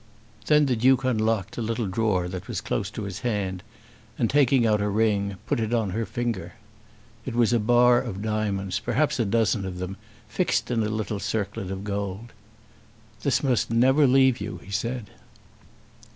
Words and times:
Then 0.47 0.65
the 0.65 0.75
Duke 0.75 1.03
unlocked 1.03 1.59
a 1.59 1.61
little 1.61 1.85
drawer 1.85 2.27
that 2.27 2.47
was 2.47 2.59
close 2.59 2.89
to 2.89 3.03
his 3.03 3.19
hand, 3.19 3.61
and 4.17 4.31
taking 4.31 4.65
out 4.65 4.81
a 4.81 4.89
ring 4.89 5.35
put 5.45 5.59
it 5.59 5.75
on 5.75 5.91
her 5.91 6.07
finger. 6.07 6.53
It 7.23 7.35
was 7.35 7.53
a 7.53 7.59
bar 7.59 8.01
of 8.01 8.23
diamonds, 8.23 8.79
perhaps 8.79 9.19
a 9.19 9.25
dozen 9.25 9.63
of 9.63 9.77
them, 9.77 9.97
fixed 10.27 10.71
in 10.71 10.81
a 10.81 10.89
little 10.89 11.19
circlet 11.19 11.69
of 11.69 11.83
gold. 11.83 12.33
"This 13.21 13.43
must 13.43 13.69
never 13.69 14.07
leave 14.07 14.41
you," 14.41 14.59
he 14.65 14.71
said. 14.71 15.11